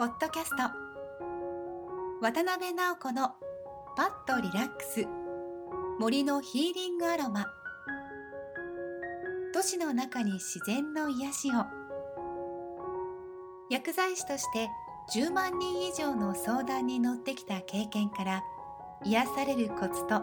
[0.00, 0.62] ポッドキャスト。
[2.22, 3.32] 渡辺直子の
[3.98, 5.06] パッとリラックス。
[5.98, 7.44] 森のヒーリングアロマ。
[9.52, 11.66] 都市の中に自然の癒しを。
[13.68, 14.70] 薬剤師として
[15.14, 18.42] 10万人以上の相談に乗ってきた経験から
[19.04, 20.22] 癒されるコツと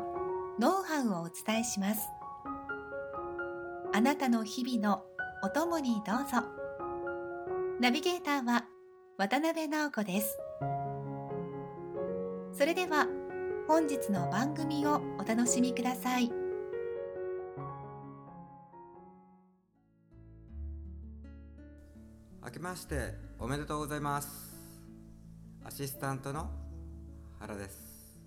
[0.57, 2.09] ノウハウをお伝えします。
[3.93, 5.03] あなたの日々の
[5.43, 6.47] お供にどうぞ。
[7.79, 8.65] ナビゲーターは
[9.19, 10.37] 渡辺直子です。
[12.53, 13.07] それでは
[13.67, 16.31] 本日の番組をお楽しみください。
[22.45, 24.29] 明けましておめでとうございます。
[25.65, 26.51] アシスタントの
[27.39, 28.19] 原です。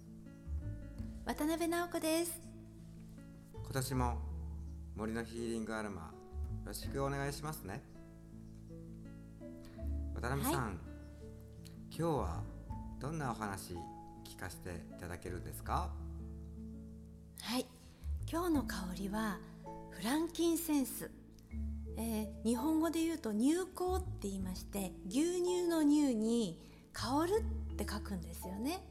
[1.25, 2.41] 渡辺直子です。
[3.55, 4.19] 今年も
[4.97, 6.09] 森のヒーリングアロマよ
[6.67, 7.81] ろしくお願いしますね
[10.21, 10.75] 渡辺さん、はい、
[11.97, 12.43] 今日は
[13.01, 13.73] どんなお話
[14.29, 15.89] 聞かせていただけるんですか？
[17.41, 17.65] はい。
[18.31, 19.39] 今日の香りは
[19.91, 21.11] フランキンセンス、
[21.97, 26.61] えー、日本語で言うと乳香って言いまして牛乳の乳に
[26.93, 28.85] 香るって書くんですよね。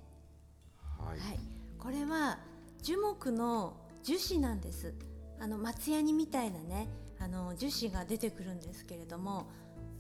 [0.97, 1.39] はい、はい、
[1.77, 2.39] これは
[2.81, 4.95] 樹木の樹脂なんです。
[5.39, 6.87] あの松ヤニみたいなね
[7.19, 9.45] あの樹脂が出てくるんですけれども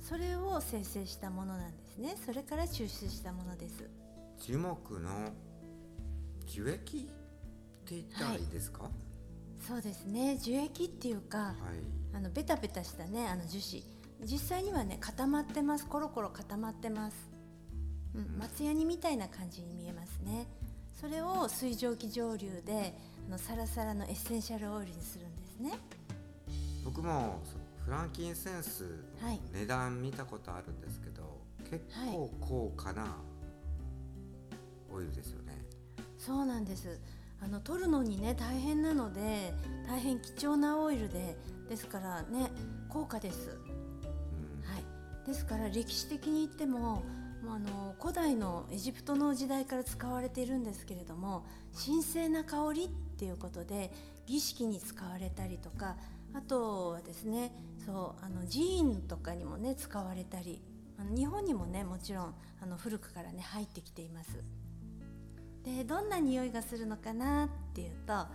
[0.01, 2.15] それを生成したものなんですね。
[2.25, 3.89] それから抽出したものです。
[4.39, 5.31] 樹木の
[6.45, 8.91] 樹液って言ったらいいですか、はい、
[9.67, 10.37] そうですね。
[10.37, 11.55] 樹液っていうか、はい、
[12.15, 13.83] あのベタベタしたねあの樹脂。
[14.25, 15.85] 実際にはね固まってます。
[15.85, 17.15] コロコロ固まってます、
[18.15, 20.47] うん、松ヤニみたいな感じに見えますね。
[20.99, 22.93] それを水蒸気蒸留で
[23.27, 25.71] あのサラサラのエッセンシャルオイルにするんですね。
[26.83, 27.41] 僕も
[27.89, 28.85] フランキンセンス
[29.51, 31.39] 値段見たことあるんですけど、
[31.71, 33.17] 結構高価な
[34.93, 35.53] オイルですよね、
[36.15, 36.99] そうなんです。
[37.41, 39.55] あの取るのにね大変なので
[39.87, 41.35] 大変貴重なオイルで
[41.67, 42.51] ですからね
[42.89, 47.01] 高価です、うん、はい、ですから歴史的に言っても
[47.47, 53.91] あの古代のエジプトの時代から使われているんですけれども神聖な香りっていうことで
[54.27, 55.95] 儀式に使われたりとか
[56.33, 57.51] あとはですね
[57.85, 60.61] そうあの寺院とかにもね使われたり
[60.97, 64.43] あの日本にもねもちろんあの古くからね入ってきています。
[65.63, 68.27] でどんな匂いがするのかなっていうとあ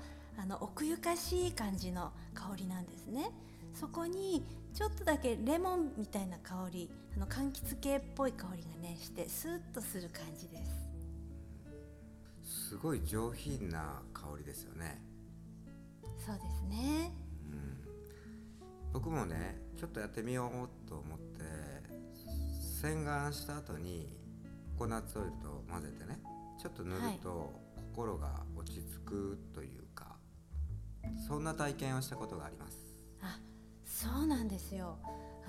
[0.47, 3.31] の奥ゆかしい感じの香りなんですね。
[3.75, 10.59] そこにちょっとだけレモンみたいな香りあの柑橘系っぽい香りがねしてスーッとする感じで
[12.43, 15.01] すすごい上品な香りですよね
[16.19, 17.13] そうですね
[18.95, 21.43] 僕もねちょっとやってみようと思って
[22.81, 24.09] 洗顔した後に
[24.79, 26.21] ココナッツオイルと混ぜてね
[26.63, 27.53] ちょっと塗ると
[27.93, 30.17] 心が落ち着くというか、
[31.03, 32.79] はい、そんな体験をしたことがあります。
[33.21, 33.39] あ
[33.85, 34.99] そうなんですよ。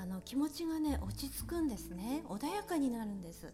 [0.02, 2.24] あの気持ちがね落ち着くんですね。
[2.28, 3.54] 穏やかになるんです。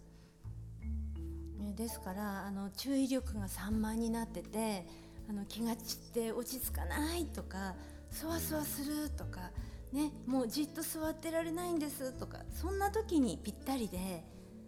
[1.75, 4.85] ですからあの注意力が散漫になってて
[5.29, 7.75] あの気が散って落ち着かないとか
[8.09, 9.51] そわそわするとか
[9.91, 14.23] ね、もうじっと座ってられないんですとかそんな時にぴったりで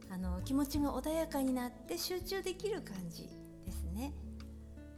[0.10, 3.30] あの気持ちが穏やかになって集中できる感じ
[3.66, 4.14] ですね。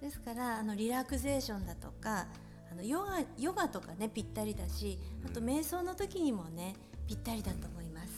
[0.02, 2.28] ですからあのリラクゼーションだとか
[2.72, 6.76] あのヨガヨガとかねぴったりだしあと瞑想の時にもね
[7.08, 8.10] ぴったりだと思います。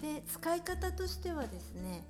[0.00, 2.04] で使い方としてはですね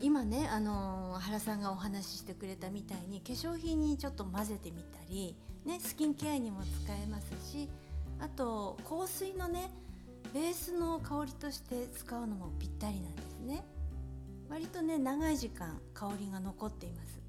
[0.00, 5.36] 今ね、あの原さんがお話ししてくれたみたいに化粧品にちょっと混ぜてみたり
[5.66, 7.68] ね、スキンケアにも使えますし
[8.20, 9.68] あと香水のね
[10.32, 13.64] ベースの香りとして使うのもぴったりなんですね。
[14.48, 17.20] 割とね長い時間香りが残っています。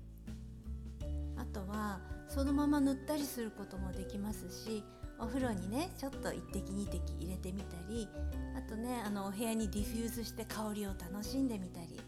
[1.37, 4.83] あとはそのまま塗ったりすることもできますし
[5.19, 8.07] お風呂にねちょっと1滴2滴入れてみたり
[8.55, 11.99] あとねあのお部屋にディフューズして香りを楽しんでみたり。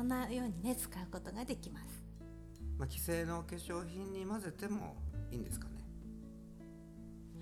[0.00, 1.84] そんなようにね使うことができます、
[2.78, 4.96] まあ、既製の化粧品に混ぜても
[5.30, 5.72] いいんですかね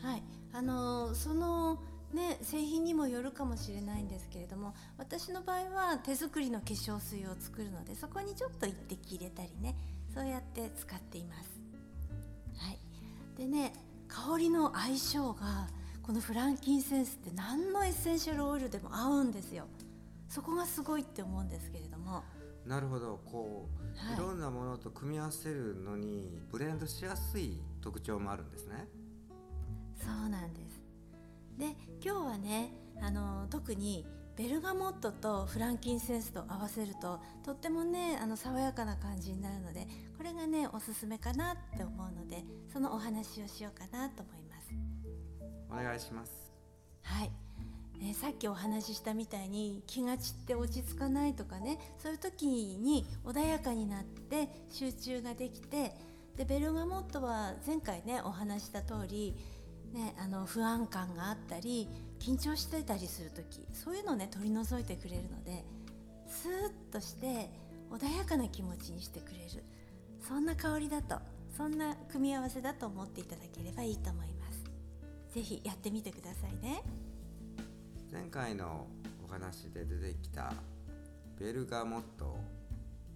[0.02, 0.22] はい
[0.52, 1.78] あのその
[2.12, 9.76] ね、製品にもよるかもしれないんですけれども私の場合は手作りの化粧水を作るのでそこにちょっと一滴入れたりね
[10.12, 11.60] そうやって使っています。
[12.56, 12.78] はい、
[13.36, 13.74] でね
[14.08, 15.68] 香りの相性が
[16.02, 19.66] このフランキンセンスって何のエッセンシャルオイルでも合うんですよ。
[20.30, 22.24] そこがすごいって思うんですけれども。
[22.68, 23.18] なるほど。
[23.24, 28.86] こう、はい、いろんなものと組み合わせるのにブレンドしやすい特徴もあるんですね。
[29.96, 30.82] そうなんです。
[31.56, 31.74] で
[32.04, 32.70] 今日はね
[33.00, 34.06] あの特に
[34.36, 44.68] ベルガモットとフランキンセンスと合わせるととってもねあの爽やかな感じになるのでこれがねおすすめかなって思うのでそのお話をしようかなと思います。
[45.70, 46.52] お願いします。
[47.02, 47.47] はい
[47.98, 55.94] ね、さっきお話ししたみたいに気が散って落ち着かないとかねそういう時に穏やかになって集中ができて
[56.36, 59.34] でベルガモットは前回ねお話した通り、
[59.92, 61.88] ね、あの不安感があったり
[62.20, 65.64] 緊張してたりする時そういうのをね取り除いてくれるので
[66.28, 67.50] スーッとして
[67.90, 69.64] 穏やかな気持ちにしてくれる
[70.20, 71.16] そんな香りだと
[71.56, 74.62] そんな組み合わせだと思っていただければいいと思います。
[75.34, 76.82] ぜひやってみてくださいね。
[78.10, 78.86] 前回の
[79.22, 80.54] お話で出てきた
[81.38, 82.38] ベルガモット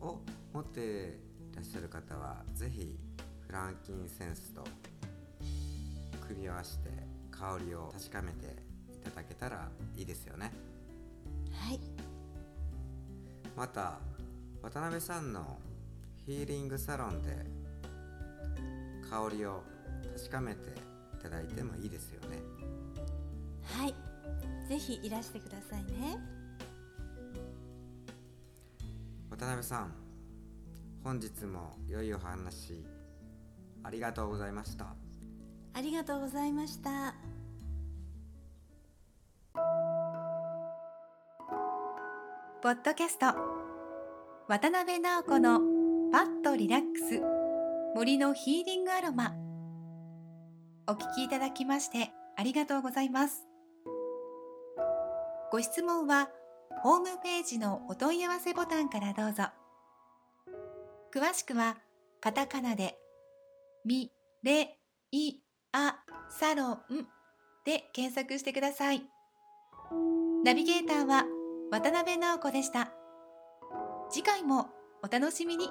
[0.00, 0.20] を
[0.52, 1.18] 持って
[1.50, 2.98] いらっしゃる方は是非
[3.46, 4.62] フランキンセンスと
[6.28, 6.90] 組み合わせて
[7.30, 8.54] 香りを確かめて
[8.92, 10.52] いただけたらいいですよね。
[11.52, 11.80] はい。
[13.56, 13.98] また
[14.62, 15.58] 渡辺さんの
[16.26, 17.46] ヒーリングサロンで
[19.08, 19.62] 香りを
[20.16, 20.68] 確かめて
[21.18, 22.36] いただいてもいいですよね。
[22.36, 22.61] はい
[24.72, 26.18] ぜひいらしてくださいね。
[29.30, 29.92] 渡辺さん
[31.04, 32.82] 本日も良いお話
[33.82, 34.86] ありがとうございました。
[35.74, 37.14] ありがとうございました。
[42.62, 43.26] ポッドキャスト
[44.48, 45.60] 渡辺直子の
[46.10, 47.20] パッとリラックス
[47.94, 49.34] 森のヒーリングアロマ。
[50.88, 53.51] お聞きいただきましてありがとうございます
[55.52, 56.30] ご質問は
[56.82, 59.50] ホームページのお問い合わせボタンからどうぞ。
[61.14, 61.76] 詳しくは
[62.22, 62.96] カタカナで
[63.84, 64.10] ミ
[64.42, 64.78] レ
[65.10, 65.34] イ
[65.72, 65.96] ア
[66.30, 66.78] サロン
[67.66, 69.02] で検索してください。
[70.42, 71.26] ナビゲーターは
[71.70, 72.90] 渡辺直子でした。
[74.08, 74.70] 次回も
[75.04, 75.68] お楽しみに。